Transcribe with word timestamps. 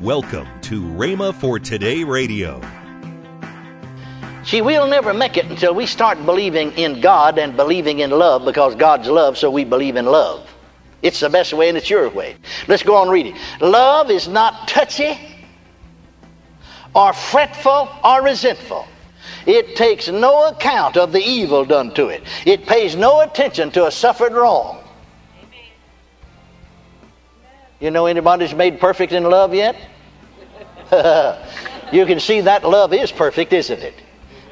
Welcome 0.00 0.48
to 0.62 0.80
Rhema 0.80 1.34
for 1.34 1.58
Today 1.58 2.04
Radio. 2.04 2.62
See, 4.44 4.62
we'll 4.62 4.86
never 4.88 5.12
make 5.12 5.36
it 5.36 5.44
until 5.44 5.74
we 5.74 5.84
start 5.84 6.24
believing 6.24 6.72
in 6.72 7.02
God 7.02 7.38
and 7.38 7.54
believing 7.54 7.98
in 7.98 8.08
love 8.08 8.46
because 8.46 8.74
God's 8.74 9.08
love, 9.08 9.36
so 9.36 9.50
we 9.50 9.62
believe 9.62 9.96
in 9.96 10.06
love. 10.06 10.50
It's 11.02 11.20
the 11.20 11.28
best 11.28 11.52
way 11.52 11.68
and 11.68 11.76
it's 11.76 11.90
your 11.90 12.08
way. 12.08 12.36
Let's 12.66 12.82
go 12.82 12.96
on 12.96 13.10
reading. 13.10 13.36
Love 13.60 14.10
is 14.10 14.26
not 14.26 14.66
touchy 14.66 15.18
or 16.94 17.12
fretful 17.12 17.90
or 18.02 18.22
resentful. 18.22 18.88
It 19.44 19.76
takes 19.76 20.08
no 20.08 20.48
account 20.48 20.96
of 20.96 21.12
the 21.12 21.20
evil 21.20 21.66
done 21.66 21.92
to 21.92 22.08
it. 22.08 22.22
It 22.46 22.64
pays 22.64 22.96
no 22.96 23.20
attention 23.20 23.70
to 23.72 23.84
a 23.84 23.90
suffered 23.90 24.32
wrong. 24.32 24.79
You 27.80 27.90
know 27.90 28.06
anybody's 28.06 28.54
made 28.54 28.78
perfect 28.78 29.12
in 29.12 29.24
love 29.24 29.54
yet? 29.54 29.74
you 31.92 32.04
can 32.04 32.20
see 32.20 32.42
that 32.42 32.62
love 32.62 32.92
is 32.92 33.10
perfect, 33.10 33.52
isn't 33.54 33.80
it? 33.80 33.94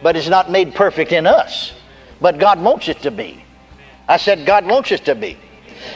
But 0.03 0.17
it's 0.17 0.29
not 0.29 0.51
made 0.51 0.75
perfect 0.75 1.13
in 1.13 1.27
us. 1.27 1.75
But 2.21 2.39
God 2.39 2.61
wants 2.61 2.89
it 2.89 3.01
to 3.03 3.11
be. 3.11 3.45
I 4.09 4.17
said 4.17 4.47
God 4.47 4.67
wants 4.67 4.91
it 4.93 5.05
to 5.05 5.15
be. 5.15 5.37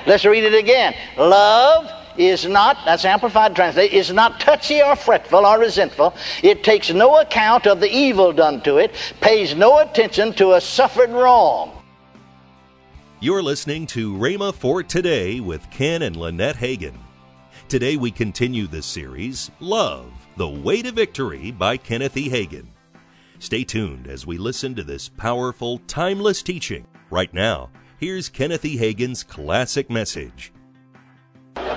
Let's 0.07 0.25
read 0.25 0.45
it 0.45 0.55
again. 0.55 0.95
Love 1.17 1.91
is 2.19 2.47
not, 2.47 2.77
that's 2.85 3.07
Amplified 3.07 3.57
Translation, 3.57 3.97
is 3.97 4.13
not 4.13 4.39
touchy 4.39 4.83
or 4.83 4.95
fretful 4.95 5.47
or 5.47 5.59
resentful. 5.59 6.15
It 6.43 6.63
takes 6.63 6.91
no 6.91 7.21
account 7.21 7.67
of 7.67 7.81
the 7.81 7.91
evil 7.91 8.33
done 8.33 8.61
to 8.63 8.77
it, 8.77 8.93
pays 9.21 9.55
no 9.55 9.79
attention 9.79 10.35
to 10.35 10.53
a 10.53 10.61
suffered 10.61 11.11
wrong. 11.11 11.83
You're 13.21 13.43
listening 13.43 13.87
to 13.89 14.13
Rhema 14.13 14.53
for 14.53 14.83
Today 14.83 15.41
with 15.41 15.71
Ken 15.71 16.03
and 16.03 16.17
Lynette 16.17 16.57
Hagin. 16.57 16.95
Today 17.73 17.97
we 17.97 18.11
continue 18.11 18.67
this 18.67 18.85
series, 18.85 19.51
Love, 19.59 20.13
the 20.37 20.47
Way 20.47 20.83
to 20.83 20.93
Victory 20.93 21.51
by 21.51 21.79
Kenneth 21.79 22.19
E. 22.19 22.29
Hagin. 22.29 22.67
Stay 23.39 23.65
tuned 23.65 24.09
as 24.09 24.27
we 24.27 24.37
listen 24.37 24.75
to 24.75 24.85
this 24.85 25.09
powerful, 25.09 25.79
timeless 25.87 26.43
teaching. 26.43 26.87
Right 27.09 27.33
now, 27.33 27.71
here's 27.99 28.29
Kenneth 28.29 28.67
E. 28.67 28.77
Hagin's 28.77 29.25
classic 29.25 29.89
message. 29.89 30.53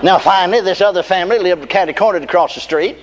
Now, 0.03 0.19
finally, 0.19 0.59
this 0.59 0.81
other 0.81 1.01
family 1.01 1.39
lived 1.39 1.69
catty 1.69 1.93
cornered 1.93 2.23
across 2.23 2.55
the 2.55 2.59
street. 2.59 2.97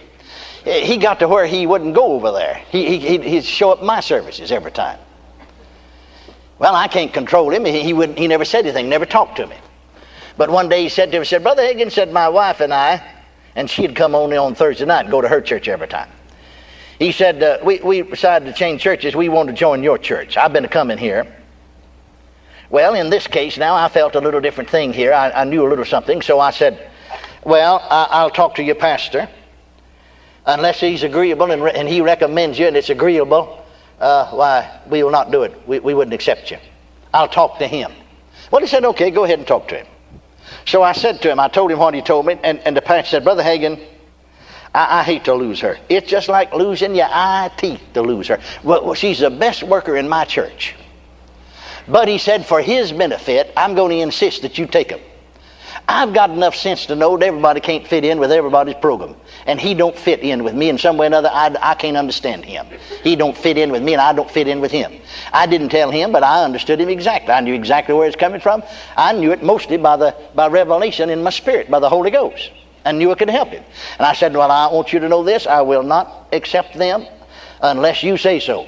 He 0.62 0.98
got 0.98 1.18
to 1.20 1.28
where 1.28 1.46
he 1.46 1.66
wouldn't 1.66 1.94
go 1.94 2.12
over 2.12 2.30
there. 2.30 2.56
He, 2.68 2.98
he, 2.98 3.16
he'd 3.22 3.44
show 3.44 3.72
up 3.72 3.82
my 3.82 4.00
services 4.00 4.52
every 4.52 4.70
time. 4.70 4.98
Well, 6.58 6.74
I 6.74 6.88
can't 6.88 7.14
control 7.14 7.54
him. 7.54 7.64
He, 7.64 7.82
he, 7.82 7.94
wouldn't, 7.94 8.18
he 8.18 8.28
never 8.28 8.44
said 8.44 8.66
anything, 8.66 8.90
never 8.90 9.06
talked 9.06 9.36
to 9.36 9.46
me. 9.46 9.56
But 10.36 10.50
one 10.50 10.68
day 10.68 10.84
he 10.84 10.88
said 10.88 11.12
to 11.12 11.18
me, 11.18 11.24
said, 11.24 11.42
Brother 11.42 11.62
Higgins 11.62 11.94
said, 11.94 12.12
my 12.12 12.28
wife 12.28 12.60
and 12.60 12.72
I, 12.72 13.02
and 13.54 13.68
she'd 13.68 13.94
come 13.94 14.14
only 14.14 14.36
on 14.36 14.54
Thursday 14.54 14.84
night 14.84 15.02
and 15.02 15.10
go 15.10 15.20
to 15.20 15.28
her 15.28 15.40
church 15.40 15.68
every 15.68 15.88
time. 15.88 16.10
He 16.98 17.12
said, 17.12 17.42
uh, 17.42 17.58
we, 17.64 17.80
we 17.80 18.02
decided 18.02 18.46
to 18.46 18.52
change 18.52 18.80
churches. 18.80 19.16
We 19.16 19.28
want 19.28 19.48
to 19.48 19.54
join 19.54 19.82
your 19.82 19.98
church. 19.98 20.36
I've 20.36 20.52
been 20.52 20.68
coming 20.68 20.98
here. 20.98 21.26
Well, 22.70 22.94
in 22.94 23.10
this 23.10 23.26
case 23.26 23.58
now, 23.58 23.74
I 23.74 23.88
felt 23.88 24.14
a 24.14 24.20
little 24.20 24.40
different 24.40 24.70
thing 24.70 24.92
here. 24.92 25.12
I, 25.12 25.30
I 25.30 25.44
knew 25.44 25.66
a 25.66 25.68
little 25.68 25.84
something, 25.84 26.22
so 26.22 26.40
I 26.40 26.52
said, 26.52 26.90
Well, 27.44 27.86
I, 27.90 28.22
will 28.22 28.30
talk 28.30 28.54
to 28.54 28.62
your 28.62 28.76
pastor. 28.76 29.28
Unless 30.46 30.80
he's 30.80 31.02
agreeable 31.02 31.50
and, 31.50 31.62
re- 31.62 31.72
and 31.74 31.86
he 31.86 32.00
recommends 32.00 32.58
you 32.58 32.66
and 32.66 32.76
it's 32.76 32.88
agreeable, 32.88 33.64
uh, 34.00 34.30
why, 34.30 34.80
we 34.88 35.02
will 35.02 35.10
not 35.10 35.30
do 35.30 35.42
it. 35.42 35.54
We, 35.68 35.80
we 35.80 35.92
wouldn't 35.92 36.14
accept 36.14 36.50
you. 36.50 36.58
I'll 37.12 37.28
talk 37.28 37.58
to 37.58 37.66
him. 37.66 37.92
Well, 38.50 38.62
he 38.62 38.66
said, 38.66 38.84
Okay, 38.84 39.10
go 39.10 39.24
ahead 39.24 39.38
and 39.38 39.46
talk 39.46 39.68
to 39.68 39.76
him. 39.76 39.86
So 40.66 40.82
I 40.82 40.92
said 40.92 41.20
to 41.22 41.30
him, 41.30 41.40
I 41.40 41.48
told 41.48 41.70
him 41.70 41.78
what 41.78 41.94
he 41.94 42.02
told 42.02 42.26
me, 42.26 42.38
and, 42.42 42.58
and 42.60 42.76
the 42.76 42.82
pastor 42.82 43.10
said, 43.10 43.24
Brother 43.24 43.42
Hagin, 43.42 43.80
I, 44.74 45.00
I, 45.00 45.02
hate 45.02 45.24
to 45.24 45.34
lose 45.34 45.60
her. 45.60 45.78
It's 45.88 46.08
just 46.08 46.28
like 46.28 46.54
losing 46.54 46.94
your 46.94 47.08
eye 47.10 47.50
teeth 47.56 47.82
to 47.94 48.02
lose 48.02 48.28
her. 48.28 48.40
Well, 48.62 48.94
she's 48.94 49.18
the 49.18 49.30
best 49.30 49.62
worker 49.62 49.96
in 49.96 50.08
my 50.08 50.24
church. 50.24 50.74
But 51.88 52.08
he 52.08 52.18
said, 52.18 52.46
for 52.46 52.62
his 52.62 52.92
benefit, 52.92 53.52
I'm 53.56 53.74
going 53.74 53.90
to 53.90 53.98
insist 53.98 54.42
that 54.42 54.56
you 54.56 54.66
take 54.66 54.90
him. 54.90 55.00
I've 55.88 56.12
got 56.14 56.30
enough 56.30 56.54
sense 56.54 56.86
to 56.86 56.96
know 56.96 57.16
that 57.16 57.26
everybody 57.26 57.60
can't 57.60 57.86
fit 57.86 58.04
in 58.04 58.18
with 58.18 58.32
everybody's 58.32 58.74
program. 58.76 59.16
And 59.46 59.60
he 59.60 59.74
don't 59.74 59.96
fit 59.96 60.20
in 60.20 60.44
with 60.44 60.54
me 60.54 60.68
in 60.68 60.78
some 60.78 60.96
way 60.96 61.06
or 61.06 61.08
another. 61.08 61.30
I, 61.32 61.54
I 61.60 61.74
can't 61.74 61.96
understand 61.96 62.44
him. 62.44 62.66
He 63.02 63.16
don't 63.16 63.36
fit 63.36 63.58
in 63.58 63.72
with 63.72 63.82
me 63.82 63.92
and 63.92 64.00
I 64.00 64.12
don't 64.12 64.30
fit 64.30 64.48
in 64.48 64.60
with 64.60 64.70
him. 64.70 64.92
I 65.32 65.46
didn't 65.46 65.70
tell 65.70 65.90
him, 65.90 66.12
but 66.12 66.22
I 66.22 66.44
understood 66.44 66.80
him 66.80 66.88
exactly. 66.88 67.32
I 67.32 67.40
knew 67.40 67.54
exactly 67.54 67.94
where 67.94 68.06
it's 68.06 68.16
coming 68.16 68.40
from. 68.40 68.62
I 68.96 69.12
knew 69.12 69.32
it 69.32 69.42
mostly 69.42 69.76
by 69.76 69.96
the 69.96 70.14
by 70.34 70.48
revelation 70.48 71.10
in 71.10 71.22
my 71.22 71.30
spirit, 71.30 71.70
by 71.70 71.80
the 71.80 71.88
Holy 71.88 72.10
Ghost. 72.10 72.50
I 72.84 72.92
knew 72.92 73.10
it 73.12 73.18
could 73.18 73.30
help 73.30 73.50
him. 73.50 73.64
And 73.98 74.06
I 74.06 74.12
said, 74.12 74.34
Well, 74.34 74.50
I 74.50 74.72
want 74.72 74.92
you 74.92 75.00
to 75.00 75.08
know 75.08 75.22
this. 75.22 75.46
I 75.46 75.62
will 75.62 75.82
not 75.82 76.28
accept 76.32 76.74
them 76.74 77.06
unless 77.60 78.02
you 78.02 78.16
say 78.16 78.40
so. 78.40 78.66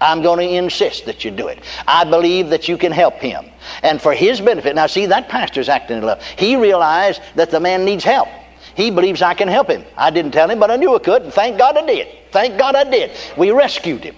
I'm 0.00 0.22
going 0.22 0.48
to 0.48 0.54
insist 0.54 1.06
that 1.06 1.24
you 1.24 1.30
do 1.30 1.48
it. 1.48 1.58
I 1.86 2.04
believe 2.04 2.50
that 2.50 2.68
you 2.68 2.78
can 2.78 2.92
help 2.92 3.14
him. 3.14 3.46
And 3.82 4.00
for 4.00 4.12
his 4.12 4.40
benefit, 4.40 4.76
now 4.76 4.86
see, 4.86 5.06
that 5.06 5.28
pastor's 5.28 5.68
acting 5.68 5.98
in 5.98 6.04
love. 6.04 6.22
He 6.36 6.56
realized 6.56 7.20
that 7.34 7.50
the 7.50 7.60
man 7.60 7.84
needs 7.84 8.04
help. 8.04 8.28
He 8.76 8.90
believes 8.90 9.22
I 9.22 9.34
can 9.34 9.48
help 9.48 9.68
him. 9.68 9.84
I 9.96 10.10
didn't 10.10 10.30
tell 10.30 10.48
him, 10.48 10.60
but 10.60 10.70
I 10.70 10.76
knew 10.76 10.94
I 10.94 11.00
could, 11.00 11.22
and 11.22 11.32
thank 11.32 11.58
God 11.58 11.76
I 11.76 11.84
did. 11.84 12.06
Thank 12.30 12.58
God 12.58 12.76
I 12.76 12.84
did. 12.84 13.10
We 13.36 13.50
rescued 13.50 14.04
him. 14.04 14.14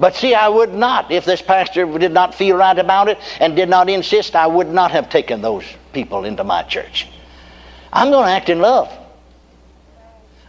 But 0.00 0.16
see, 0.16 0.34
I 0.34 0.48
would 0.48 0.72
not, 0.72 1.10
if 1.10 1.24
this 1.24 1.42
pastor 1.42 1.86
did 1.98 2.12
not 2.12 2.34
feel 2.34 2.56
right 2.56 2.78
about 2.78 3.08
it 3.08 3.18
and 3.40 3.54
did 3.54 3.68
not 3.68 3.90
insist, 3.90 4.34
I 4.34 4.46
would 4.46 4.68
not 4.68 4.90
have 4.90 5.10
taken 5.10 5.42
those 5.42 5.64
people 5.92 6.24
into 6.24 6.44
my 6.44 6.62
church. 6.62 7.08
I'm 7.92 8.10
going 8.10 8.26
to 8.26 8.32
act 8.32 8.48
in 8.48 8.60
love. 8.60 8.90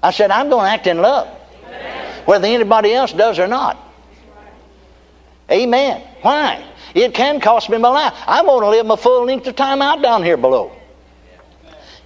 I 0.02 0.12
said, 0.12 0.32
I'm 0.32 0.50
going 0.50 0.66
to 0.66 0.72
act 0.72 0.88
in 0.88 1.00
love, 1.00 1.28
whether 2.26 2.48
anybody 2.48 2.94
else 2.94 3.12
does 3.12 3.38
or 3.38 3.48
not. 3.48 3.85
Amen. 5.52 6.02
Why? 6.22 6.66
It 6.94 7.14
can 7.14 7.40
cost 7.40 7.70
me 7.70 7.78
my 7.78 7.90
life. 7.90 8.14
I'm 8.26 8.46
going 8.46 8.62
to 8.62 8.70
live 8.70 8.86
my 8.86 8.96
full 8.96 9.26
length 9.26 9.48
of 9.48 9.56
time 9.56 9.82
out 9.82 10.02
down 10.02 10.24
here 10.24 10.38
below. 10.38 10.72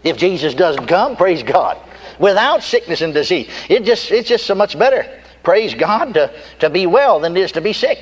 If 0.03 0.17
Jesus 0.17 0.53
doesn't 0.53 0.88
come, 0.88 1.16
praise 1.16 1.44
God. 1.44 1.77
Without 2.19 2.63
sickness 2.63 3.01
and 3.01 3.13
disease. 3.13 3.50
It 3.69 3.83
just, 3.83 4.11
it's 4.11 4.27
just 4.27 4.45
so 4.45 4.55
much 4.55 4.77
better, 4.77 5.05
praise 5.44 5.73
God, 5.73 6.13
to, 6.16 6.33
to 6.59 6.69
be 6.69 6.85
well 6.85 7.19
than 7.19 7.35
it 7.35 7.41
is 7.41 7.51
to 7.53 7.61
be 7.61 7.73
sick. 7.73 8.00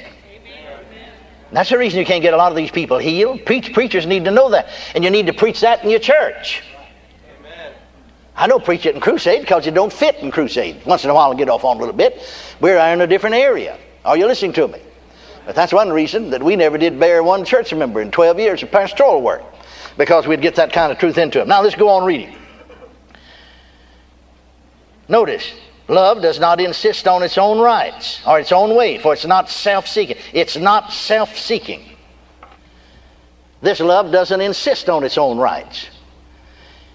That's 1.51 1.69
the 1.69 1.77
reason 1.77 1.99
you 1.99 2.05
can't 2.05 2.21
get 2.21 2.33
a 2.33 2.37
lot 2.37 2.51
of 2.51 2.57
these 2.57 2.71
people 2.71 2.97
healed. 2.97 3.45
Preach, 3.45 3.73
preachers 3.73 4.05
need 4.05 4.25
to 4.25 4.31
know 4.31 4.49
that. 4.49 4.67
And 4.95 5.03
you 5.03 5.09
need 5.09 5.27
to 5.27 5.33
preach 5.33 5.61
that 5.61 5.83
in 5.83 5.89
your 5.89 5.99
church. 5.99 6.61
Amen. 7.39 7.73
I 8.35 8.47
don't 8.47 8.65
preach 8.65 8.85
it 8.85 8.95
in 8.95 9.01
crusade 9.01 9.41
because 9.41 9.65
it 9.65 9.73
don't 9.73 9.93
fit 9.93 10.15
in 10.17 10.29
crusade. 10.29 10.85
Once 10.85 11.05
in 11.05 11.09
a 11.09 11.13
while 11.13 11.31
I 11.31 11.35
get 11.35 11.47
off 11.47 11.63
on 11.63 11.77
a 11.77 11.79
little 11.79 11.95
bit. 11.95 12.21
We're 12.59 12.77
in 12.91 12.99
a 12.99 13.07
different 13.07 13.35
area. 13.35 13.77
Are 14.03 14.17
you 14.17 14.27
listening 14.27 14.53
to 14.53 14.67
me? 14.67 14.81
But 15.47 15.55
that's 15.55 15.71
one 15.71 15.89
reason 15.89 16.31
that 16.31 16.43
we 16.43 16.57
never 16.57 16.77
did 16.77 16.99
bear 16.99 17.23
one 17.23 17.45
church 17.45 17.73
member 17.73 18.01
in 18.01 18.11
12 18.11 18.37
years 18.37 18.63
of 18.63 18.69
pastoral 18.69 19.21
work, 19.21 19.43
because 19.95 20.27
we'd 20.27 20.41
get 20.41 20.55
that 20.55 20.73
kind 20.73 20.91
of 20.91 20.99
truth 20.99 21.17
into 21.17 21.39
them. 21.39 21.47
Now 21.47 21.61
let's 21.61 21.73
go 21.73 21.87
on 21.87 22.03
reading. 22.03 22.35
Notice, 25.07 25.53
love 25.87 26.21
does 26.21 26.37
not 26.37 26.59
insist 26.59 27.07
on 27.07 27.23
its 27.23 27.37
own 27.37 27.59
rights 27.59 28.19
or 28.27 28.41
its 28.41 28.51
own 28.51 28.75
way, 28.75 28.97
for 28.97 29.13
it's 29.13 29.25
not 29.25 29.49
self 29.49 29.87
seeking. 29.87 30.17
It's 30.33 30.57
not 30.57 30.91
self 30.91 31.37
seeking. 31.37 31.81
This 33.61 33.79
love 33.79 34.11
doesn't 34.11 34.41
insist 34.41 34.89
on 34.89 35.05
its 35.05 35.17
own 35.17 35.37
rights. 35.37 35.87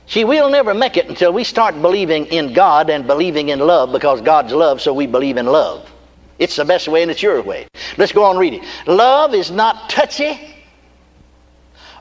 See, 0.07 0.25
we'll 0.25 0.51
never 0.51 0.75
make 0.75 0.99
it 0.99 1.09
until 1.09 1.33
we 1.33 1.45
start 1.45 1.81
believing 1.81 2.27
in 2.27 2.53
God 2.53 2.91
and 2.91 3.07
believing 3.07 3.49
in 3.49 3.61
love 3.61 3.93
because 3.93 4.21
God's 4.21 4.53
love, 4.53 4.83
so 4.83 4.93
we 4.93 5.07
believe 5.07 5.39
in 5.39 5.47
love. 5.47 5.92
It's 6.39 6.57
the 6.57 6.65
best 6.65 6.89
way 6.89 7.03
and 7.03 7.11
it's 7.11 7.23
your 7.23 7.43
way. 7.43 7.69
Let's 7.99 8.13
go 8.13 8.25
on 8.25 8.37
reading. 8.37 8.65
Love 8.87 9.35
is 9.35 9.51
not 9.51 9.91
touchy 9.91 10.39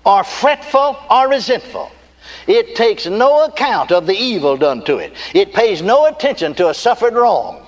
or 0.05 0.23
fretful 0.23 0.97
or 1.09 1.29
resentful. 1.29 1.91
It 2.47 2.75
takes 2.75 3.05
no 3.05 3.45
account 3.45 3.91
of 3.91 4.07
the 4.07 4.15
evil 4.15 4.57
done 4.57 4.83
to 4.85 4.97
it. 4.97 5.13
It 5.33 5.53
pays 5.53 5.81
no 5.81 6.05
attention 6.05 6.55
to 6.55 6.69
a 6.69 6.73
suffered 6.73 7.13
wrong. 7.13 7.67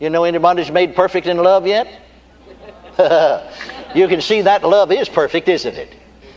You 0.00 0.10
know 0.10 0.24
anybody's 0.24 0.70
made 0.70 0.96
perfect 0.96 1.26
in 1.26 1.36
love 1.36 1.66
yet? 1.66 1.86
you 3.94 4.08
can 4.08 4.20
see 4.20 4.42
that 4.42 4.62
love 4.64 4.92
is 4.92 5.08
perfect, 5.08 5.48
isn't 5.48 5.74
it? 5.74 5.94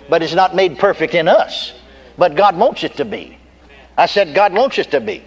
But 0.09 0.21
it's 0.21 0.33
not 0.33 0.55
made 0.55 0.77
perfect 0.77 1.15
in 1.15 1.27
us. 1.27 1.73
But 2.17 2.35
God 2.35 2.55
wants 2.55 2.83
it 2.83 2.95
to 2.97 3.05
be. 3.05 3.37
I 3.97 4.05
said 4.05 4.33
God 4.33 4.53
wants 4.53 4.77
it 4.77 4.91
to 4.91 5.01
be. 5.01 5.23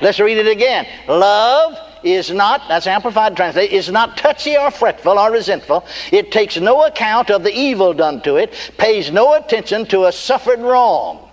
Let's 0.00 0.20
read 0.20 0.38
it 0.38 0.46
again. 0.46 0.86
Love 1.08 1.78
is 2.02 2.30
not, 2.30 2.62
that's 2.68 2.86
Amplified 2.86 3.36
Translation, 3.36 3.74
is 3.74 3.90
not 3.90 4.16
touchy 4.16 4.56
or 4.56 4.70
fretful 4.70 5.18
or 5.18 5.30
resentful. 5.32 5.86
It 6.12 6.30
takes 6.30 6.58
no 6.58 6.84
account 6.84 7.30
of 7.30 7.42
the 7.42 7.52
evil 7.52 7.94
done 7.94 8.20
to 8.22 8.36
it, 8.36 8.52
pays 8.76 9.10
no 9.10 9.34
attention 9.34 9.86
to 9.86 10.04
a 10.04 10.12
suffered 10.12 10.60
wrong. 10.60 11.30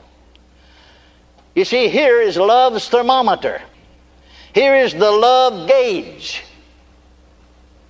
You 1.56 1.66
see, 1.66 1.90
here 1.90 2.22
is 2.22 2.38
love's 2.38 2.88
thermometer. 2.88 3.62
Here 4.54 4.76
is 4.76 4.94
the 4.94 5.12
love 5.12 5.68
gauge. 5.68 6.44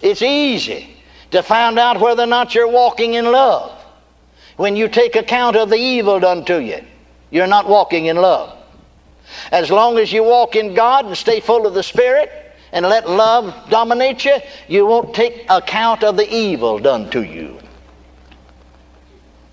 It's 0.01 0.21
easy 0.21 0.97
to 1.29 1.44
find 1.44 1.77
out 1.77 2.00
whether 2.00 2.23
or 2.23 2.27
not 2.27 2.56
you're 2.56 2.68
walking 2.68 3.13
in 3.13 3.25
love. 3.25 3.77
When 4.57 4.75
you 4.75 4.88
take 4.88 5.15
account 5.15 5.56
of 5.56 5.69
the 5.69 5.77
evil 5.77 6.19
done 6.19 6.45
to 6.45 6.62
you, 6.62 6.83
you're 7.29 7.47
not 7.47 7.68
walking 7.68 8.07
in 8.07 8.18
love. 8.18 8.57
As 9.51 9.69
long 9.69 9.97
as 9.97 10.12
you 10.12 10.23
walk 10.23 10.56
in 10.56 10.73
God 10.73 11.06
and 11.06 11.18
stay 11.18 11.39
full 11.39 11.65
of 11.65 11.73
the 11.73 11.83
Spirit 11.83 12.31
and 12.71 12.85
let 12.85 13.09
love 13.09 13.69
dominate 13.69 14.25
you, 14.25 14.38
you 14.68 14.85
won't 14.85 15.13
take 15.13 15.45
account 15.50 16.03
of 16.03 16.18
the 16.18 16.29
evil 16.33 16.79
done 16.79 17.09
to 17.12 17.23
you. 17.23 17.59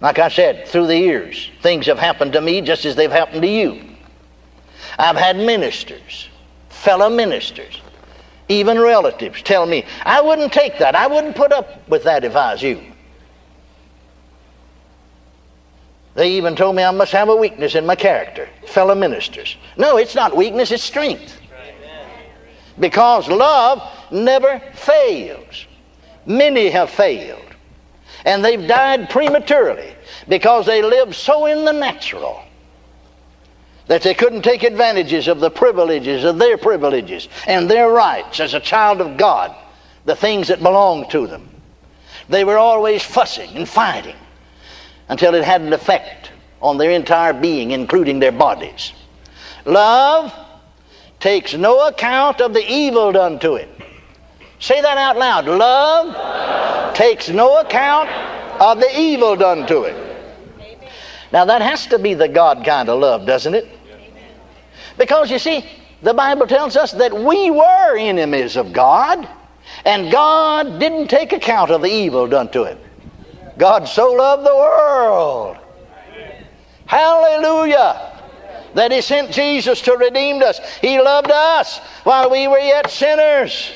Like 0.00 0.18
I 0.18 0.28
said, 0.28 0.68
through 0.68 0.86
the 0.86 0.96
years, 0.96 1.50
things 1.60 1.86
have 1.86 1.98
happened 1.98 2.32
to 2.34 2.40
me 2.40 2.60
just 2.60 2.84
as 2.84 2.94
they've 2.94 3.10
happened 3.10 3.42
to 3.42 3.48
you. 3.48 3.82
I've 4.98 5.16
had 5.16 5.36
ministers, 5.36 6.28
fellow 6.68 7.10
ministers, 7.10 7.80
even 8.48 8.78
relatives 8.78 9.42
tell 9.42 9.66
me, 9.66 9.84
I 10.04 10.20
wouldn't 10.20 10.52
take 10.52 10.78
that. 10.78 10.94
I 10.94 11.06
wouldn't 11.06 11.36
put 11.36 11.52
up 11.52 11.88
with 11.88 12.04
that 12.04 12.24
if 12.24 12.34
I 12.36 12.52
was 12.52 12.62
you. 12.62 12.80
They 16.18 16.32
even 16.32 16.56
told 16.56 16.74
me 16.74 16.82
I 16.82 16.90
must 16.90 17.12
have 17.12 17.28
a 17.28 17.36
weakness 17.36 17.76
in 17.76 17.86
my 17.86 17.94
character. 17.94 18.48
Fellow 18.66 18.96
ministers. 18.96 19.56
No, 19.76 19.98
it's 19.98 20.16
not 20.16 20.36
weakness, 20.36 20.72
it's 20.72 20.82
strength. 20.82 21.40
Because 22.80 23.28
love 23.28 23.80
never 24.10 24.60
fails. 24.74 25.66
Many 26.26 26.70
have 26.70 26.90
failed. 26.90 27.54
And 28.24 28.44
they've 28.44 28.66
died 28.66 29.10
prematurely 29.10 29.94
because 30.26 30.66
they 30.66 30.82
lived 30.82 31.14
so 31.14 31.46
in 31.46 31.64
the 31.64 31.72
natural 31.72 32.42
that 33.86 34.02
they 34.02 34.12
couldn't 34.12 34.42
take 34.42 34.64
advantages 34.64 35.28
of 35.28 35.38
the 35.38 35.50
privileges 35.52 36.24
of 36.24 36.38
their 36.38 36.58
privileges 36.58 37.28
and 37.46 37.70
their 37.70 37.90
rights 37.90 38.40
as 38.40 38.54
a 38.54 38.60
child 38.60 39.00
of 39.00 39.16
God, 39.16 39.54
the 40.04 40.16
things 40.16 40.48
that 40.48 40.64
belonged 40.64 41.10
to 41.10 41.28
them. 41.28 41.48
They 42.28 42.42
were 42.42 42.58
always 42.58 43.04
fussing 43.04 43.56
and 43.56 43.68
fighting 43.68 44.16
until 45.08 45.34
it 45.34 45.44
had 45.44 45.60
an 45.60 45.72
effect 45.72 46.31
on 46.60 46.78
their 46.78 46.90
entire 46.90 47.32
being, 47.32 47.70
including 47.70 48.19
their 48.19 48.32
bodies. 48.32 48.93
Love 49.64 50.34
takes 51.20 51.55
no 51.55 51.88
account 51.88 52.40
of 52.40 52.52
the 52.52 52.72
evil 52.72 53.12
done 53.12 53.38
to 53.40 53.55
it. 53.55 53.69
Say 54.60 54.81
that 54.81 54.99
out 54.99 55.16
loud. 55.16 55.46
Love, 55.46 56.06
Love. 56.08 56.94
takes 56.94 57.28
no 57.28 57.60
account 57.60 58.08
of 58.60 58.81
the 58.81 58.99
evil 58.99 59.37
done 59.37 59.66
to 59.66 59.82
it. 59.84 59.96
Now, 61.32 61.44
that 61.44 61.62
has 61.62 61.87
to 61.88 61.99
be 61.99 62.14
the 62.14 62.28
God 62.28 62.64
kind 62.64 62.88
of 62.88 63.00
love, 63.00 63.26
doesn't 63.26 63.54
it? 63.54 63.69
Because 64.96 65.31
you 65.31 65.38
see, 65.38 65.64
the 66.02 66.14
Bible 66.14 66.46
tells 66.46 66.76
us 66.76 66.93
that 66.93 67.12
we 67.12 67.50
were 67.50 67.96
enemies 67.96 68.56
of 68.56 68.72
God, 68.72 69.28
and 69.84 70.11
God 70.11 70.81
didn't 70.81 71.08
take 71.08 71.32
account 71.32 71.70
of 71.70 71.82
the 71.82 71.88
evil 71.88 72.26
done 72.26 72.49
to 72.50 72.62
it. 72.64 72.78
God 73.58 73.88
so 73.88 74.12
loved 74.12 74.46
the 74.46 74.55
world. 74.55 75.58
Hallelujah. 76.87 78.14
That 78.75 78.93
He 78.93 79.00
sent 79.02 79.32
Jesus 79.32 79.82
to 79.82 79.96
redeem 79.96 80.43
us. 80.43 80.60
He 80.76 81.00
loved 81.00 81.31
us 81.31 81.78
while 82.05 82.31
we 82.31 82.46
were 82.46 82.58
yet 82.58 82.88
sinners. 82.88 83.70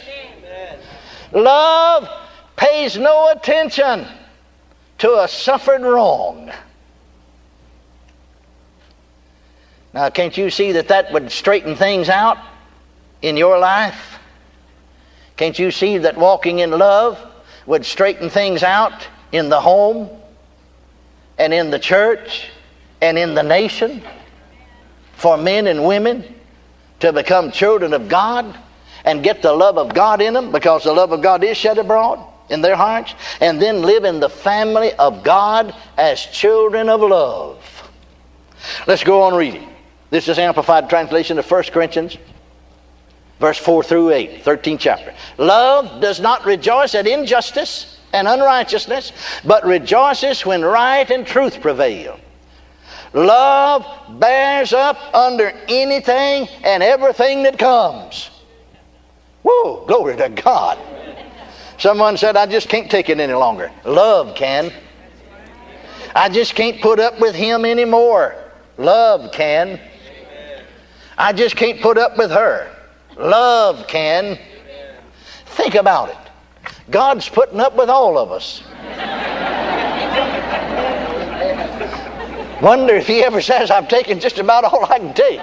Love 1.32 2.08
pays 2.56 2.96
no 2.96 3.32
attention 3.32 4.06
to 4.98 5.22
a 5.22 5.28
suffered 5.28 5.82
wrong. 5.82 6.52
Now, 9.92 10.08
can't 10.10 10.36
you 10.36 10.48
see 10.48 10.72
that 10.72 10.88
that 10.88 11.12
would 11.12 11.30
straighten 11.30 11.74
things 11.74 12.08
out 12.08 12.38
in 13.20 13.36
your 13.36 13.58
life? 13.58 14.18
Can't 15.36 15.58
you 15.58 15.70
see 15.70 15.98
that 15.98 16.16
walking 16.16 16.60
in 16.60 16.70
love 16.70 17.18
would 17.66 17.84
straighten 17.84 18.30
things 18.30 18.62
out 18.62 19.08
in 19.32 19.48
the 19.48 19.60
home 19.60 20.08
and 21.38 21.52
in 21.52 21.70
the 21.70 21.78
church 21.78 22.48
and 23.00 23.18
in 23.18 23.34
the 23.34 23.42
nation 23.42 24.02
for 25.14 25.36
men 25.36 25.66
and 25.66 25.84
women 25.84 26.22
to 27.00 27.12
become 27.12 27.50
children 27.50 27.94
of 27.94 28.08
God 28.08 28.56
and 29.04 29.24
get 29.24 29.42
the 29.42 29.52
love 29.52 29.78
of 29.78 29.92
God 29.94 30.20
in 30.20 30.34
them 30.34 30.52
because 30.52 30.84
the 30.84 30.92
love 30.92 31.10
of 31.10 31.22
God 31.22 31.42
is 31.42 31.56
shed 31.56 31.78
abroad 31.78 32.24
in 32.48 32.60
their 32.60 32.76
hearts 32.76 33.14
and 33.40 33.60
then 33.60 33.82
live 33.82 34.04
in 34.04 34.20
the 34.20 34.28
family 34.28 34.92
of 34.94 35.24
God 35.24 35.74
as 35.96 36.24
children 36.26 36.88
of 36.88 37.00
love. 37.00 37.90
Let's 38.86 39.02
go 39.02 39.22
on 39.22 39.34
reading. 39.34 39.68
This 40.10 40.28
is 40.28 40.38
Amplified 40.38 40.88
Translation 40.88 41.38
of 41.38 41.50
1 41.50 41.64
Corinthians, 41.64 42.16
verse 43.40 43.58
4 43.58 43.82
through 43.82 44.10
8, 44.10 44.44
13th 44.44 44.78
chapter. 44.78 45.14
Love 45.38 46.00
does 46.00 46.20
not 46.20 46.44
rejoice 46.44 46.94
at 46.94 47.06
injustice 47.06 47.98
and 48.12 48.28
unrighteousness, 48.28 49.12
but 49.44 49.64
rejoices 49.64 50.44
when 50.44 50.62
right 50.62 51.08
and 51.10 51.26
truth 51.26 51.60
prevail. 51.60 52.18
Love 53.14 53.84
bears 54.20 54.72
up 54.72 54.96
under 55.14 55.52
anything 55.68 56.48
and 56.64 56.82
everything 56.82 57.42
that 57.42 57.58
comes. 57.58 58.30
Whoa, 59.42 59.84
glory 59.86 60.16
to 60.16 60.28
God. 60.28 60.78
Someone 61.78 62.16
said, 62.16 62.36
I 62.36 62.46
just 62.46 62.68
can't 62.68 62.90
take 62.90 63.08
it 63.08 63.18
any 63.18 63.32
longer. 63.32 63.70
Love 63.84 64.34
can. 64.36 64.72
I 66.14 66.28
just 66.28 66.54
can't 66.54 66.80
put 66.80 67.00
up 67.00 67.18
with 67.20 67.34
him 67.34 67.64
anymore. 67.64 68.36
Love 68.78 69.32
can. 69.32 69.80
I 71.18 71.32
just 71.32 71.56
can't 71.56 71.80
put 71.80 71.98
up 71.98 72.16
with 72.16 72.30
her. 72.30 72.70
Love 73.16 73.86
can. 73.88 74.38
Think 75.46 75.74
about 75.74 76.10
it. 76.10 76.21
God's 76.92 77.28
putting 77.28 77.58
up 77.58 77.74
with 77.74 77.88
all 77.88 78.18
of 78.18 78.30
us. 78.30 78.62
Wonder 82.62 82.94
if 82.94 83.08
He 83.08 83.24
ever 83.24 83.40
says, 83.40 83.72
I've 83.72 83.88
taken 83.88 84.20
just 84.20 84.38
about 84.38 84.64
all 84.64 84.84
I 84.84 84.98
can 84.98 85.14
take. 85.14 85.40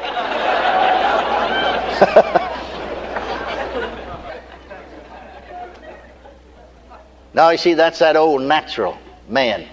now, 7.34 7.50
you 7.50 7.58
see, 7.58 7.74
that's 7.74 8.00
that 8.00 8.16
old 8.16 8.44
natural 8.44 8.98
man 9.28 9.68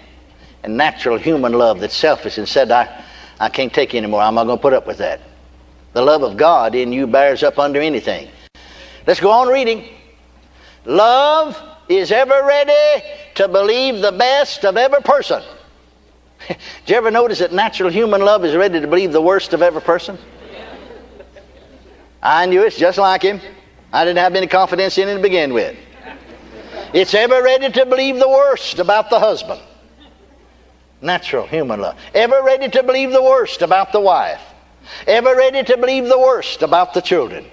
and 0.65 0.77
natural 0.77 1.19
human 1.19 1.53
love 1.53 1.79
that's 1.79 1.95
selfish 1.95 2.39
and 2.39 2.49
said, 2.49 2.73
I, 2.73 3.05
I 3.39 3.49
can't 3.49 3.73
take 3.73 3.95
anymore. 3.95 4.23
I'm 4.23 4.35
not 4.35 4.45
going 4.45 4.59
to 4.59 4.63
put 4.63 4.73
up 4.73 4.89
with 4.89 4.99
that. 4.99 5.21
The 5.93 6.03
love 6.03 6.25
of 6.25 6.37
God 6.37 6.75
in 6.75 6.91
you 6.91 7.07
bears 7.07 7.45
up 7.45 7.59
under 7.59 7.81
anything. 7.81 8.29
Let's 9.07 9.21
go 9.21 9.31
on 9.31 9.47
reading. 9.47 9.96
Love 10.87 11.61
is 11.89 12.13
ever 12.13 12.43
ready 12.47 13.05
to 13.35 13.49
believe 13.49 14.01
the 14.01 14.13
best 14.13 14.65
of 14.65 14.77
every 14.77 15.03
person. 15.03 15.43
Did 16.49 16.59
you 16.87 16.97
ever 16.97 17.11
notice 17.11 17.41
that 17.41 17.53
natural 17.53 17.91
human 17.91 18.21
love 18.21 18.45
is 18.45 18.55
ready 18.55 18.81
to 18.81 18.87
believe 18.87 19.13
the 19.13 19.21
worst 19.21 19.53
of 19.53 19.63
every 19.63 19.83
person? 19.83 20.17
I 22.23 22.47
knew 22.47 22.63
it's 22.63 22.77
just 22.77 22.99
like 22.99 23.23
him. 23.23 23.41
I 23.93 24.05
didn't 24.05 24.19
have 24.19 24.35
any 24.35 24.47
confidence 24.47 24.97
in 24.99 25.09
it 25.09 25.15
to 25.15 25.21
begin 25.21 25.53
with. 25.53 25.77
It's 26.93 27.15
ever 27.15 27.43
ready 27.43 27.71
to 27.71 27.87
believe 27.87 28.19
the 28.19 28.29
worst 28.29 28.79
about 28.79 29.11
the 29.11 29.19
husband. 29.19 29.61
Natural 31.01 31.47
human 31.47 31.81
love. 31.81 31.99
Ever 32.15 32.43
ready 32.43 32.69
to 32.69 32.83
believe 32.83 33.11
the 33.11 33.23
worst 33.23 33.63
about 33.63 33.93
the 33.93 34.01
wife. 34.01 34.41
Ever 35.07 35.35
ready 35.37 35.63
to 35.65 35.77
believe 35.77 36.09
the 36.09 36.19
worst 36.19 36.63
about 36.63 36.95
the 36.95 37.01
children. 37.01 37.45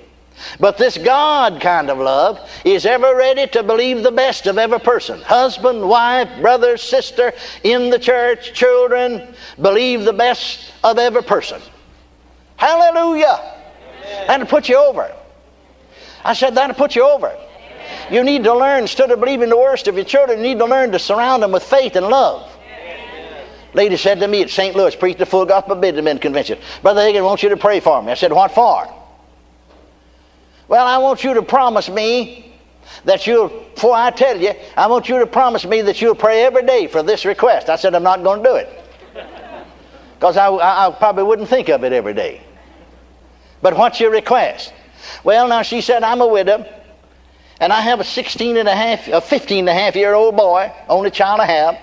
But 0.59 0.77
this 0.77 0.97
God 0.97 1.61
kind 1.61 1.89
of 1.89 1.97
love 1.97 2.39
is 2.65 2.85
ever 2.85 3.15
ready 3.15 3.47
to 3.47 3.63
believe 3.63 4.03
the 4.03 4.11
best 4.11 4.47
of 4.47 4.57
every 4.57 4.79
person 4.79 5.21
husband, 5.21 5.87
wife, 5.87 6.29
brother, 6.41 6.77
sister, 6.77 7.33
in 7.63 7.89
the 7.89 7.99
church, 7.99 8.53
children. 8.53 9.35
Believe 9.61 10.03
the 10.03 10.13
best 10.13 10.73
of 10.83 10.97
every 10.97 11.23
person. 11.23 11.61
Hallelujah. 12.55 13.39
That'll 14.27 14.47
put 14.47 14.69
you 14.69 14.77
over. 14.77 15.13
I 16.23 16.33
said 16.33 16.55
that'll 16.55 16.75
put 16.75 16.95
you 16.95 17.03
over. 17.03 17.35
You 18.11 18.23
need 18.23 18.43
to 18.43 18.53
learn, 18.55 18.83
instead 18.83 19.11
of 19.11 19.19
believing 19.19 19.49
the 19.49 19.57
worst 19.57 19.87
of 19.87 19.95
your 19.95 20.05
children, 20.05 20.39
you 20.39 20.43
need 20.43 20.59
to 20.59 20.65
learn 20.65 20.91
to 20.91 20.99
surround 20.99 21.43
them 21.43 21.51
with 21.51 21.63
faith 21.63 21.95
and 21.95 22.07
love. 22.07 22.49
Lady 23.73 23.97
said 23.97 24.19
to 24.19 24.27
me 24.27 24.43
at 24.43 24.49
St. 24.49 24.75
Louis, 24.75 24.95
preached 24.95 25.19
the 25.19 25.25
full 25.25 25.45
gospel 25.45 25.75
Businessmen 25.75 26.19
convention. 26.19 26.59
Brother 26.81 27.01
Hagin, 27.01 27.23
wants 27.23 27.41
you 27.41 27.49
to 27.49 27.57
pray 27.57 27.79
for 27.79 28.01
me. 28.03 28.11
I 28.11 28.15
said, 28.15 28.31
What 28.31 28.51
for? 28.51 28.87
Well, 30.73 30.87
I 30.87 30.97
want 30.97 31.23
you 31.23 31.35
to 31.35 31.43
promise 31.43 31.87
me 31.87 32.51
that 33.05 33.27
you'll, 33.27 33.49
before 33.75 33.93
I 33.93 34.09
tell 34.09 34.41
you, 34.41 34.53
I 34.75 34.87
want 34.87 35.07
you 35.07 35.19
to 35.19 35.27
promise 35.27 35.65
me 35.65 35.83
that 35.83 36.01
you'll 36.01 36.15
pray 36.15 36.45
every 36.45 36.65
day 36.65 36.87
for 36.87 37.03
this 37.03 37.25
request. 37.25 37.69
I 37.69 37.75
said, 37.75 37.93
I'm 37.93 38.01
not 38.01 38.23
going 38.23 38.41
to 38.41 38.49
do 38.49 38.55
it. 38.55 38.83
Because 40.15 40.35
I, 40.35 40.47
I, 40.47 40.87
I 40.87 40.91
probably 40.91 41.25
wouldn't 41.25 41.47
think 41.47 41.69
of 41.69 41.83
it 41.83 41.93
every 41.93 42.15
day. 42.15 42.41
But 43.61 43.77
what's 43.77 43.99
your 43.99 44.09
request? 44.09 44.73
Well, 45.23 45.47
now 45.47 45.61
she 45.61 45.79
said, 45.79 46.01
I'm 46.01 46.21
a 46.21 46.27
widow, 46.27 46.65
and 47.59 47.71
I 47.71 47.81
have 47.81 47.99
a 47.99 48.03
16 48.03 48.57
and 48.57 48.67
a 48.67 48.75
half, 48.75 49.07
a 49.09 49.21
15 49.21 49.59
and 49.59 49.69
a 49.69 49.73
half 49.79 49.95
year 49.95 50.15
old 50.15 50.35
boy, 50.35 50.73
only 50.89 51.11
child 51.11 51.39
I 51.39 51.45
have. 51.45 51.77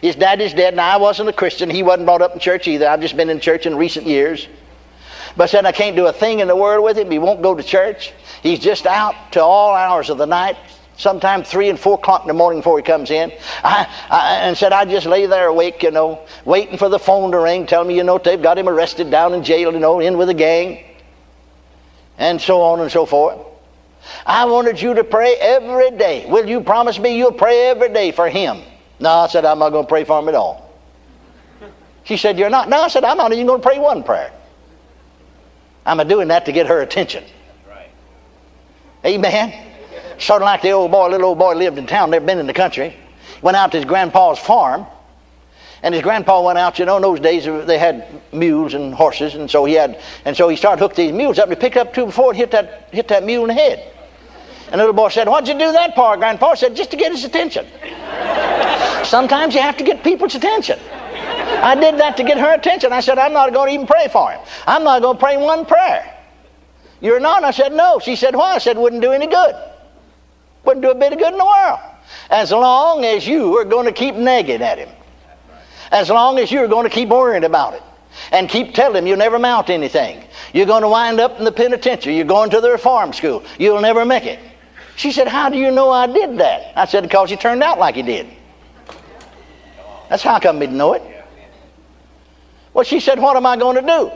His 0.00 0.16
daddy's 0.16 0.54
dead. 0.54 0.72
and 0.72 0.80
I 0.80 0.96
wasn't 0.96 1.28
a 1.28 1.34
Christian. 1.34 1.68
He 1.68 1.82
wasn't 1.82 2.06
brought 2.06 2.22
up 2.22 2.32
in 2.32 2.38
church 2.38 2.66
either. 2.66 2.88
I've 2.88 3.02
just 3.02 3.14
been 3.14 3.28
in 3.28 3.40
church 3.40 3.66
in 3.66 3.76
recent 3.76 4.06
years. 4.06 4.48
But 5.36 5.50
said 5.50 5.64
I 5.66 5.72
can't 5.72 5.96
do 5.96 6.06
a 6.06 6.12
thing 6.12 6.40
in 6.40 6.48
the 6.48 6.56
world 6.56 6.84
with 6.84 6.98
him. 6.98 7.10
He 7.10 7.18
won't 7.18 7.42
go 7.42 7.54
to 7.54 7.62
church. 7.62 8.12
He's 8.42 8.58
just 8.58 8.86
out 8.86 9.14
to 9.32 9.42
all 9.42 9.74
hours 9.74 10.10
of 10.10 10.18
the 10.18 10.26
night 10.26 10.56
sometime 10.96 11.42
three 11.42 11.68
and 11.68 11.78
four 11.78 11.94
o'clock 11.94 12.22
in 12.22 12.28
the 12.28 12.34
morning 12.34 12.60
before 12.60 12.78
he 12.78 12.82
comes 12.82 13.10
in. 13.10 13.32
I, 13.64 13.88
I, 14.10 14.34
and 14.46 14.56
said, 14.56 14.72
I 14.72 14.84
just 14.84 15.06
lay 15.06 15.26
there 15.26 15.48
awake, 15.48 15.82
you 15.82 15.90
know, 15.90 16.20
waiting 16.44 16.78
for 16.78 16.88
the 16.88 16.98
phone 16.98 17.32
to 17.32 17.38
ring, 17.38 17.66
tell 17.66 17.84
me, 17.84 17.96
you 17.96 18.04
know, 18.04 18.18
they've 18.18 18.40
got 18.40 18.58
him 18.58 18.68
arrested 18.68 19.10
down 19.10 19.34
in 19.34 19.42
jail, 19.42 19.72
you 19.72 19.80
know, 19.80 20.00
in 20.00 20.16
with 20.16 20.28
a 20.28 20.34
gang, 20.34 20.84
and 22.18 22.40
so 22.40 22.60
on 22.60 22.80
and 22.80 22.90
so 22.90 23.06
forth. 23.06 23.38
I 24.26 24.44
wanted 24.44 24.80
you 24.80 24.94
to 24.94 25.04
pray 25.04 25.36
every 25.40 25.92
day. 25.92 26.26
Will 26.28 26.48
you 26.48 26.60
promise 26.60 26.98
me 26.98 27.16
you'll 27.16 27.32
pray 27.32 27.68
every 27.68 27.92
day 27.92 28.12
for 28.12 28.28
him? 28.28 28.62
No, 29.00 29.10
I 29.10 29.26
said, 29.28 29.44
I'm 29.44 29.58
not 29.58 29.70
going 29.70 29.84
to 29.84 29.88
pray 29.88 30.04
for 30.04 30.18
him 30.18 30.28
at 30.28 30.34
all. 30.34 30.70
She 32.04 32.16
said, 32.16 32.36
You're 32.38 32.50
not? 32.50 32.68
No, 32.68 32.82
I 32.82 32.88
said, 32.88 33.04
I'm 33.04 33.16
not 33.16 33.32
even 33.32 33.46
going 33.46 33.60
to 33.60 33.66
pray 33.66 33.78
one 33.78 34.02
prayer. 34.02 34.32
I'm 35.84 36.06
doing 36.08 36.28
that 36.28 36.46
to 36.46 36.52
get 36.52 36.66
her 36.66 36.80
attention. 36.80 37.24
Amen. 39.04 39.52
Sort 40.18 40.42
of 40.42 40.46
like 40.46 40.62
the 40.62 40.70
old 40.70 40.92
boy, 40.92 41.08
little 41.08 41.30
old 41.30 41.38
boy 41.38 41.54
lived 41.54 41.78
in 41.78 41.86
town, 41.86 42.10
never 42.10 42.24
been 42.24 42.38
in 42.38 42.46
the 42.46 42.54
country. 42.54 42.96
Went 43.40 43.56
out 43.56 43.72
to 43.72 43.78
his 43.78 43.84
grandpa's 43.84 44.38
farm. 44.38 44.86
And 45.82 45.92
his 45.92 46.02
grandpa 46.04 46.40
went 46.42 46.58
out, 46.58 46.78
you 46.78 46.84
know, 46.84 46.96
in 46.96 47.02
those 47.02 47.18
days 47.18 47.44
they 47.66 47.76
had 47.76 48.06
mules 48.32 48.74
and 48.74 48.94
horses, 48.94 49.34
and 49.34 49.50
so 49.50 49.64
he 49.64 49.74
had, 49.74 50.00
and 50.24 50.36
so 50.36 50.48
he 50.48 50.54
started 50.54 50.80
hooking 50.80 51.06
these 51.06 51.12
mules 51.12 51.40
up, 51.40 51.48
and 51.48 51.56
he 51.56 51.60
picked 51.60 51.76
up 51.76 51.92
two 51.92 52.06
before 52.06 52.30
and 52.30 52.36
hit 52.36 52.52
that, 52.52 52.88
hit 52.92 53.08
that 53.08 53.24
mule 53.24 53.42
in 53.42 53.48
the 53.48 53.54
head. 53.54 53.92
And 54.66 54.74
the 54.74 54.84
little 54.84 54.92
boy 54.94 55.08
said, 55.08 55.28
What'd 55.28 55.48
you 55.48 55.54
do 55.54 55.72
that 55.72 55.96
for, 55.96 56.16
Grandpa? 56.16 56.54
Said, 56.54 56.76
Just 56.76 56.92
to 56.92 56.96
get 56.96 57.10
his 57.10 57.24
attention. 57.24 57.66
Sometimes 59.04 59.54
you 59.54 59.60
have 59.60 59.76
to 59.78 59.84
get 59.84 60.04
people's 60.04 60.36
attention. 60.36 60.78
I 61.62 61.76
did 61.76 61.98
that 61.98 62.16
to 62.16 62.24
get 62.24 62.38
her 62.38 62.54
attention. 62.54 62.92
I 62.92 63.00
said, 63.00 63.18
I'm 63.18 63.32
not 63.32 63.52
going 63.52 63.68
to 63.68 63.74
even 63.74 63.86
pray 63.86 64.08
for 64.08 64.32
him. 64.32 64.40
I'm 64.66 64.82
not 64.82 65.00
going 65.00 65.16
to 65.16 65.22
pray 65.22 65.36
one 65.36 65.64
prayer. 65.64 66.18
You're 67.00 67.20
not? 67.20 67.44
I 67.44 67.50
said, 67.50 67.72
No. 67.72 67.98
She 67.98 68.16
said, 68.16 68.34
Why? 68.34 68.54
I 68.54 68.58
said, 68.58 68.76
Wouldn't 68.76 69.02
do 69.02 69.12
any 69.12 69.26
good. 69.26 69.54
Wouldn't 70.64 70.84
do 70.84 70.90
a 70.90 70.94
bit 70.94 71.12
of 71.12 71.18
good 71.18 71.32
in 71.32 71.38
the 71.38 71.44
world. 71.44 71.80
As 72.30 72.50
long 72.50 73.04
as 73.04 73.26
you 73.26 73.56
are 73.58 73.64
going 73.64 73.86
to 73.86 73.92
keep 73.92 74.14
nagging 74.14 74.62
at 74.62 74.78
him. 74.78 74.88
As 75.90 76.10
long 76.10 76.38
as 76.38 76.50
you're 76.50 76.68
going 76.68 76.84
to 76.84 76.90
keep 76.90 77.08
worrying 77.08 77.44
about 77.44 77.74
it. 77.74 77.82
And 78.30 78.48
keep 78.48 78.74
telling 78.74 79.02
him 79.02 79.06
you'll 79.06 79.18
never 79.18 79.38
mount 79.38 79.70
anything. 79.70 80.24
You're 80.52 80.66
going 80.66 80.82
to 80.82 80.88
wind 80.88 81.20
up 81.20 81.38
in 81.38 81.44
the 81.44 81.52
penitentiary. 81.52 82.16
You're 82.16 82.24
going 82.24 82.50
to 82.50 82.60
the 82.60 82.70
reform 82.70 83.12
school. 83.12 83.42
You'll 83.58 83.80
never 83.80 84.04
make 84.04 84.24
it. 84.24 84.38
She 84.96 85.12
said, 85.12 85.28
How 85.28 85.48
do 85.48 85.58
you 85.58 85.70
know 85.70 85.90
I 85.90 86.06
did 86.06 86.38
that? 86.38 86.72
I 86.76 86.86
said, 86.86 87.02
Because 87.02 87.30
he 87.30 87.36
turned 87.36 87.62
out 87.62 87.78
like 87.78 87.94
he 87.94 88.02
did. 88.02 88.28
That's 90.08 90.22
how 90.22 90.38
come 90.38 90.56
he 90.56 90.66
didn't 90.66 90.76
know 90.76 90.92
it. 90.92 91.11
Well, 92.74 92.84
she 92.84 93.00
said, 93.00 93.18
What 93.18 93.36
am 93.36 93.46
I 93.46 93.56
going 93.56 93.76
to 93.76 93.82
do? 93.82 94.10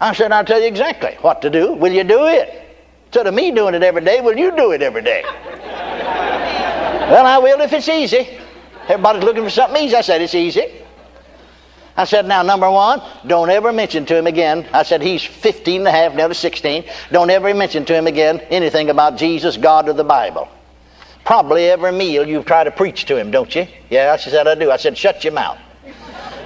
I 0.00 0.12
said, 0.14 0.32
I'll 0.32 0.44
tell 0.44 0.60
you 0.60 0.66
exactly 0.66 1.16
what 1.20 1.42
to 1.42 1.50
do. 1.50 1.72
Will 1.74 1.92
you 1.92 2.04
do 2.04 2.26
it? 2.26 2.58
Instead 3.06 3.26
of 3.26 3.34
me 3.34 3.50
doing 3.50 3.74
it 3.74 3.82
every 3.82 4.02
day, 4.02 4.20
will 4.20 4.36
you 4.36 4.54
do 4.56 4.72
it 4.72 4.82
every 4.82 5.02
day? 5.02 5.22
well, 7.10 7.26
I 7.26 7.38
will 7.38 7.60
if 7.60 7.72
it's 7.72 7.88
easy. 7.88 8.28
Everybody's 8.88 9.22
looking 9.22 9.44
for 9.44 9.50
something 9.50 9.82
easy. 9.84 9.94
I 9.94 10.00
said, 10.00 10.20
It's 10.22 10.34
easy. 10.34 10.82
I 11.96 12.04
said, 12.04 12.26
now, 12.26 12.42
number 12.42 12.70
one, 12.70 13.02
don't 13.26 13.50
ever 13.50 13.70
mention 13.70 14.06
to 14.06 14.16
him 14.16 14.26
again. 14.26 14.66
I 14.72 14.82
said, 14.82 15.02
he's 15.02 15.22
15 15.22 15.82
and 15.82 15.88
a 15.88 15.90
half, 15.90 16.14
now 16.14 16.28
to 16.28 16.34
16. 16.34 16.84
Don't 17.10 17.28
ever 17.28 17.52
mention 17.52 17.84
to 17.84 17.94
him 17.94 18.06
again 18.06 18.40
anything 18.48 18.88
about 18.88 19.18
Jesus, 19.18 19.58
God, 19.58 19.90
or 19.90 19.92
the 19.92 20.04
Bible. 20.04 20.48
Probably 21.24 21.68
every 21.68 21.92
meal 21.92 22.26
you've 22.26 22.46
tried 22.46 22.64
to 22.64 22.70
preach 22.70 23.04
to 23.06 23.16
him, 23.18 23.30
don't 23.30 23.54
you? 23.54 23.66
Yeah, 23.90 24.16
she 24.16 24.30
said, 24.30 24.48
I 24.48 24.54
do. 24.54 24.70
I 24.70 24.78
said, 24.78 24.96
shut 24.96 25.22
your 25.22 25.34
mouth. 25.34 25.58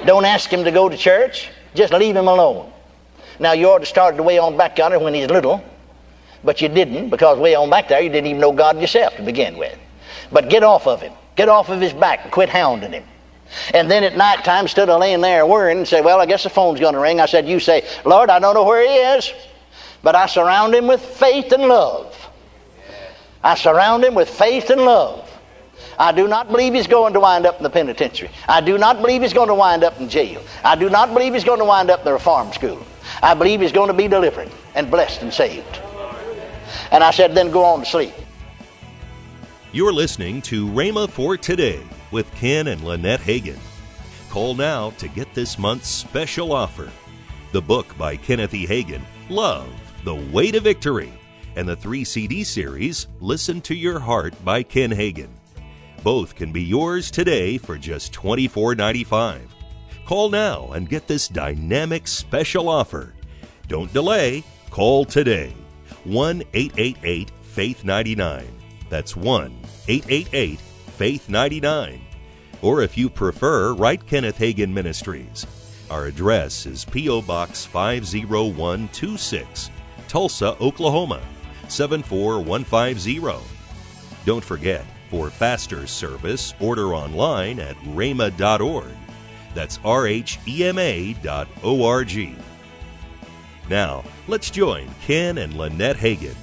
Don't 0.06 0.24
ask 0.24 0.48
him 0.50 0.64
to 0.64 0.70
go 0.70 0.88
to 0.88 0.96
church. 0.96 1.50
Just 1.74 1.92
leave 1.92 2.16
him 2.16 2.28
alone. 2.28 2.72
Now, 3.38 3.52
you 3.52 3.68
ought 3.68 3.80
to 3.80 3.86
start 3.86 4.16
way 4.16 4.38
on 4.38 4.56
back 4.56 4.78
yonder 4.78 4.98
when 4.98 5.12
he's 5.12 5.28
little, 5.28 5.62
but 6.42 6.60
you 6.60 6.68
didn't 6.68 7.10
because 7.10 7.38
way 7.38 7.54
on 7.54 7.68
back 7.68 7.88
there 7.88 8.00
you 8.00 8.08
didn't 8.08 8.28
even 8.28 8.40
know 8.40 8.52
God 8.52 8.80
yourself 8.80 9.14
to 9.16 9.22
begin 9.22 9.58
with. 9.58 9.78
But 10.32 10.48
get 10.48 10.62
off 10.62 10.86
of 10.86 11.02
him. 11.02 11.12
Get 11.34 11.48
off 11.48 11.68
of 11.68 11.80
his 11.80 11.92
back 11.92 12.22
and 12.22 12.32
quit 12.32 12.48
hounding 12.48 12.92
him. 12.92 13.04
And 13.74 13.90
then 13.90 14.04
at 14.04 14.16
night 14.16 14.44
time, 14.44 14.64
instead 14.64 14.88
of 14.88 15.00
laying 15.00 15.20
there 15.20 15.46
worrying 15.46 15.78
and 15.78 15.88
say, 15.88 16.00
Well, 16.00 16.20
I 16.20 16.26
guess 16.26 16.42
the 16.42 16.50
phone's 16.50 16.80
going 16.80 16.94
to 16.94 17.00
ring, 17.00 17.20
I 17.20 17.26
said, 17.26 17.46
You 17.46 17.60
say, 17.60 17.86
Lord, 18.04 18.30
I 18.30 18.38
don't 18.38 18.54
know 18.54 18.64
where 18.64 18.82
he 18.82 18.94
is, 18.94 19.32
but 20.02 20.14
I 20.14 20.26
surround 20.26 20.74
him 20.74 20.86
with 20.86 21.00
faith 21.00 21.52
and 21.52 21.64
love. 21.64 22.14
I 23.44 23.54
surround 23.54 24.04
him 24.04 24.14
with 24.14 24.28
faith 24.28 24.70
and 24.70 24.80
love. 24.80 25.30
I 25.98 26.12
do 26.12 26.28
not 26.28 26.48
believe 26.48 26.74
he's 26.74 26.86
going 26.86 27.12
to 27.14 27.20
wind 27.20 27.46
up 27.46 27.56
in 27.56 27.62
the 27.62 27.70
penitentiary. 27.70 28.30
I 28.48 28.60
do 28.60 28.78
not 28.78 29.00
believe 29.00 29.22
he's 29.22 29.32
going 29.32 29.48
to 29.48 29.54
wind 29.54 29.84
up 29.84 30.00
in 30.00 30.08
jail. 30.08 30.42
I 30.64 30.76
do 30.76 30.90
not 30.90 31.12
believe 31.12 31.34
he's 31.34 31.44
going 31.44 31.58
to 31.58 31.64
wind 31.64 31.90
up 31.90 32.00
in 32.00 32.04
the 32.04 32.12
reform 32.12 32.52
school. 32.52 32.84
I 33.22 33.34
believe 33.34 33.60
he's 33.60 33.72
going 33.72 33.88
to 33.88 33.94
be 33.94 34.08
delivered 34.08 34.50
and 34.74 34.90
blessed 34.90 35.22
and 35.22 35.32
saved. 35.32 35.80
And 36.90 37.02
I 37.02 37.10
said, 37.10 37.34
then 37.34 37.50
go 37.50 37.64
on 37.64 37.80
to 37.80 37.86
sleep. 37.86 38.14
You're 39.72 39.92
listening 39.92 40.42
to 40.42 40.66
Rhema 40.68 41.08
for 41.08 41.36
Today 41.36 41.80
with 42.10 42.32
Ken 42.34 42.68
and 42.68 42.82
Lynette 42.82 43.20
Hagin. 43.20 43.58
Call 44.30 44.54
now 44.54 44.90
to 44.98 45.08
get 45.08 45.32
this 45.34 45.58
month's 45.58 45.88
special 45.88 46.52
offer 46.52 46.90
the 47.52 47.62
book 47.62 47.96
by 47.96 48.16
Kenneth 48.16 48.52
E. 48.52 48.66
Hagin, 48.66 49.00
Love, 49.30 49.70
The 50.04 50.14
Way 50.14 50.50
to 50.50 50.60
Victory, 50.60 51.12
and 51.54 51.66
the 51.66 51.76
three 51.76 52.04
CD 52.04 52.44
series, 52.44 53.06
Listen 53.20 53.62
to 53.62 53.74
Your 53.74 53.98
Heart 53.98 54.34
by 54.44 54.62
Ken 54.62 54.90
Hagin. 54.90 55.35
Both 56.06 56.36
can 56.36 56.52
be 56.52 56.62
yours 56.62 57.10
today 57.10 57.58
for 57.58 57.76
just 57.76 58.12
$24.95. 58.12 59.40
Call 60.04 60.30
now 60.30 60.70
and 60.70 60.88
get 60.88 61.08
this 61.08 61.26
dynamic 61.26 62.06
special 62.06 62.68
offer. 62.68 63.12
Don't 63.66 63.92
delay, 63.92 64.44
call 64.70 65.04
today. 65.04 65.52
1 66.04 66.44
888 66.54 67.32
Faith 67.42 67.84
99. 67.84 68.46
That's 68.88 69.16
1 69.16 69.60
888 69.88 70.60
Faith 70.60 71.28
99. 71.28 72.00
Or 72.62 72.82
if 72.82 72.96
you 72.96 73.10
prefer, 73.10 73.74
write 73.74 74.06
Kenneth 74.06 74.38
Hagin 74.38 74.72
Ministries. 74.72 75.44
Our 75.90 76.06
address 76.06 76.66
is 76.66 76.84
P.O. 76.84 77.22
Box 77.22 77.66
50126, 77.66 79.70
Tulsa, 80.06 80.56
Oklahoma 80.60 81.20
74150. 81.66 83.44
Don't 84.24 84.44
forget, 84.44 84.84
for 85.16 85.30
faster 85.30 85.86
service, 85.86 86.52
order 86.60 86.94
online 86.94 87.58
at 87.58 87.74
rhema.org. 87.94 88.92
That's 89.54 89.80
R 89.82 90.06
H 90.06 90.38
E 90.46 90.64
M 90.64 90.78
A 90.78 91.14
dot 91.22 91.48
O 91.62 91.86
R 91.86 92.04
G. 92.04 92.34
Now, 93.70 94.04
let's 94.28 94.50
join 94.50 94.88
Ken 95.00 95.38
and 95.38 95.54
Lynette 95.54 95.96
Hagin 95.96 96.34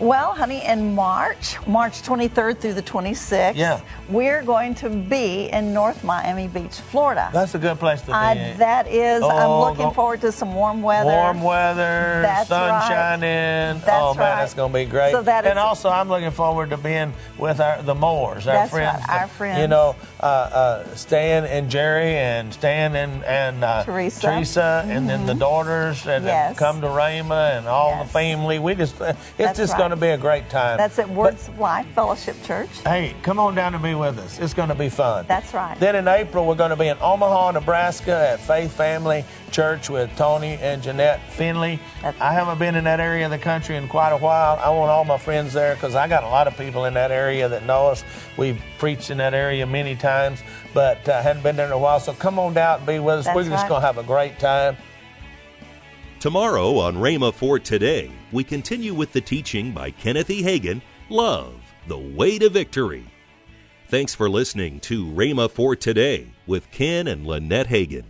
well, 0.00 0.32
honey, 0.32 0.64
in 0.64 0.94
March, 0.94 1.64
March 1.68 2.02
23rd 2.02 2.58
through 2.58 2.74
the 2.74 2.82
26th, 2.82 3.54
yeah. 3.54 3.80
we're 4.08 4.42
going 4.42 4.74
to 4.76 4.90
be 4.90 5.48
in 5.50 5.72
North 5.72 6.02
Miami 6.02 6.48
Beach, 6.48 6.80
Florida. 6.80 7.30
That's 7.32 7.54
a 7.54 7.58
good 7.58 7.78
place 7.78 8.00
to 8.02 8.06
be. 8.08 8.12
Uh, 8.12 8.34
that 8.56 8.88
is. 8.88 9.22
Oh, 9.22 9.28
I'm 9.28 9.70
looking 9.70 9.86
go, 9.86 9.90
forward 9.92 10.20
to 10.22 10.32
some 10.32 10.54
warm 10.54 10.82
weather. 10.82 11.10
Warm 11.10 11.42
weather, 11.42 12.22
that's 12.22 12.48
sunshine 12.48 13.20
right. 13.20 13.28
in. 13.28 13.78
That's 13.80 13.88
oh, 13.90 14.14
man, 14.14 14.18
right. 14.18 14.40
that's 14.40 14.54
going 14.54 14.72
to 14.72 14.78
be 14.78 14.84
great. 14.84 15.12
So 15.12 15.22
that 15.22 15.46
and 15.46 15.58
also, 15.58 15.88
I'm 15.88 16.08
looking 16.08 16.32
forward 16.32 16.70
to 16.70 16.76
being 16.76 17.12
with 17.38 17.60
our 17.60 17.80
the 17.82 17.94
Moores, 17.94 18.48
our 18.48 18.54
that's 18.54 18.70
friends. 18.70 19.00
Right, 19.08 19.20
our 19.20 19.28
friends. 19.28 19.60
You 19.60 19.68
know, 19.68 19.94
uh, 20.18 20.24
uh, 20.24 20.94
Stan 20.96 21.44
and 21.44 21.70
Jerry 21.70 22.16
and 22.16 22.52
Stan 22.52 22.96
and, 22.96 23.22
and 23.24 23.62
uh, 23.62 23.84
Teresa, 23.84 24.20
Teresa 24.22 24.82
mm-hmm. 24.82 24.90
and 24.90 25.08
then 25.08 25.26
the 25.26 25.32
mm-hmm. 25.32 25.40
daughters 25.40 26.06
and 26.06 26.24
yes. 26.24 26.58
come 26.58 26.80
to 26.80 26.88
Rhema 26.88 27.56
and 27.56 27.66
all 27.68 27.90
yes. 27.90 28.06
the 28.06 28.12
family. 28.12 28.58
We 28.58 28.74
just, 28.74 29.00
it's 29.00 29.18
that's 29.38 29.58
just. 29.58 29.83
Going 29.88 30.00
to 30.00 30.06
be 30.06 30.12
a 30.12 30.16
great 30.16 30.48
time. 30.48 30.78
That's 30.78 30.98
at 30.98 31.10
Words 31.10 31.44
but, 31.46 31.52
of 31.52 31.58
Life 31.60 31.86
Fellowship 31.88 32.42
Church. 32.42 32.70
Hey, 32.84 33.14
come 33.22 33.38
on 33.38 33.54
down 33.54 33.74
and 33.74 33.82
be 33.82 33.94
with 33.94 34.18
us. 34.18 34.38
It's 34.38 34.54
going 34.54 34.70
to 34.70 34.74
be 34.74 34.88
fun. 34.88 35.26
That's 35.28 35.52
right. 35.52 35.78
Then 35.78 35.94
in 35.94 36.08
April, 36.08 36.46
we're 36.46 36.54
going 36.54 36.70
to 36.70 36.76
be 36.76 36.88
in 36.88 36.96
Omaha, 37.02 37.50
Nebraska 37.50 38.30
at 38.30 38.40
Faith 38.40 38.72
Family 38.72 39.26
Church 39.50 39.90
with 39.90 40.10
Tony 40.16 40.54
and 40.54 40.82
Jeanette 40.82 41.20
Finley. 41.32 41.78
That's 42.00 42.18
I 42.18 42.32
haven't 42.32 42.58
been 42.58 42.76
in 42.76 42.84
that 42.84 42.98
area 42.98 43.26
of 43.26 43.30
the 43.30 43.36
country 43.36 43.76
in 43.76 43.86
quite 43.86 44.12
a 44.12 44.16
while. 44.16 44.58
I 44.58 44.70
want 44.70 44.90
all 44.90 45.04
my 45.04 45.18
friends 45.18 45.52
there 45.52 45.74
because 45.74 45.94
I 45.94 46.08
got 46.08 46.24
a 46.24 46.28
lot 46.28 46.48
of 46.48 46.56
people 46.56 46.86
in 46.86 46.94
that 46.94 47.10
area 47.10 47.46
that 47.46 47.66
know 47.66 47.88
us. 47.88 48.04
We've 48.38 48.62
preached 48.78 49.10
in 49.10 49.18
that 49.18 49.34
area 49.34 49.66
many 49.66 49.96
times, 49.96 50.42
but 50.72 51.06
I 51.06 51.12
uh, 51.12 51.22
hadn't 51.22 51.42
been 51.42 51.56
there 51.56 51.66
in 51.66 51.72
a 51.72 51.78
while. 51.78 52.00
So 52.00 52.14
come 52.14 52.38
on 52.38 52.54
down 52.54 52.78
and 52.78 52.86
be 52.86 53.00
with 53.00 53.16
us. 53.16 53.24
That's 53.26 53.36
we're 53.36 53.42
just 53.42 53.64
right. 53.64 53.68
going 53.68 53.82
to 53.82 53.86
have 53.86 53.98
a 53.98 54.02
great 54.02 54.38
time. 54.38 54.78
Tomorrow 56.24 56.78
on 56.78 56.94
Rhema 56.94 57.34
for 57.34 57.58
Today, 57.58 58.10
we 58.32 58.44
continue 58.44 58.94
with 58.94 59.12
the 59.12 59.20
teaching 59.20 59.72
by 59.72 59.90
Kenneth 59.90 60.30
E. 60.30 60.42
Hagin 60.42 60.80
Love, 61.10 61.60
the 61.86 61.98
Way 61.98 62.38
to 62.38 62.48
Victory. 62.48 63.04
Thanks 63.88 64.14
for 64.14 64.30
listening 64.30 64.80
to 64.80 65.04
Rhema 65.04 65.50
for 65.50 65.76
Today 65.76 66.28
with 66.46 66.70
Ken 66.70 67.08
and 67.08 67.26
Lynette 67.26 67.66
Hagin. 67.66 68.04